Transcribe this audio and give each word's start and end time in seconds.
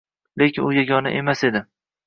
Lekin 0.41 0.65
u 0.69 0.71
yagona 0.79 1.13
emas 1.21 1.39
edi. 1.53 1.65